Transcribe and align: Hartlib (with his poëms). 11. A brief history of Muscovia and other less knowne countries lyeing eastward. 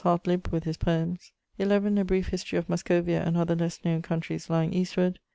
Hartlib 0.03 0.51
(with 0.51 0.63
his 0.63 0.79
poëms). 0.79 1.29
11. 1.59 1.95
A 1.99 2.03
brief 2.03 2.29
history 2.29 2.57
of 2.57 2.67
Muscovia 2.67 3.21
and 3.23 3.37
other 3.37 3.55
less 3.55 3.81
knowne 3.85 4.01
countries 4.01 4.49
lyeing 4.49 4.73
eastward. 4.73 5.19